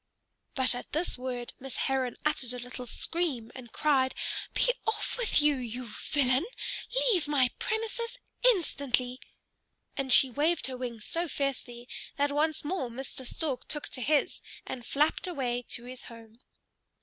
But 0.55 0.73
at 0.73 0.93
this 0.93 1.15
word 1.15 1.53
Miss 1.59 1.77
Heron 1.77 2.15
uttered 2.25 2.53
a 2.53 2.57
little 2.57 2.87
scream 2.87 3.51
and 3.53 3.71
cried, 3.71 4.15
"Be 4.55 4.73
off 4.87 5.15
with 5.15 5.43
you, 5.43 5.57
you 5.57 5.85
villain! 5.87 6.47
Leave 7.11 7.27
my 7.27 7.49
premises 7.59 8.17
instantly!" 8.43 9.19
and 9.95 10.11
she 10.11 10.31
waved 10.31 10.65
her 10.65 10.75
wings 10.75 11.05
so 11.05 11.27
fiercely 11.27 11.87
that 12.15 12.31
once 12.31 12.63
more 12.65 12.89
Mr. 12.89 13.27
Stork 13.27 13.67
took 13.67 13.87
to 13.89 14.01
his 14.01 14.41
and 14.65 14.83
flapped 14.87 15.27
away 15.27 15.61
to 15.69 15.83
his 15.83 16.05
home. 16.05 16.39